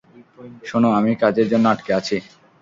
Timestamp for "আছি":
1.99-2.17